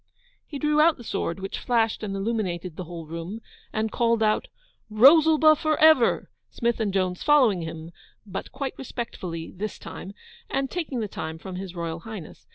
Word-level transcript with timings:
He 0.47 0.57
drew 0.57 0.81
out 0.81 0.97
the 0.97 1.03
sword, 1.03 1.39
which 1.39 1.59
flashed 1.59 2.01
and 2.01 2.15
illuminated 2.15 2.75
the 2.75 2.85
whole 2.85 3.05
room, 3.05 3.39
and 3.71 3.91
called 3.91 4.23
out 4.23 4.47
'Rosalba 4.89 5.55
for 5.55 5.79
ever!' 5.79 6.31
Smith 6.49 6.79
and 6.79 6.91
Jones 6.91 7.21
following 7.21 7.61
him, 7.61 7.91
but 8.25 8.51
quite 8.51 8.73
respectfully 8.79 9.51
this 9.55 9.77
time, 9.77 10.15
and 10.49 10.71
taking 10.71 11.01
the 11.01 11.07
time 11.07 11.37
from 11.37 11.57
His 11.57 11.75
Royal 11.75 11.99
Highness. 11.99 12.47